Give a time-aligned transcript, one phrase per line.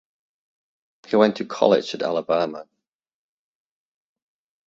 [1.09, 2.67] He went to college at Alabama.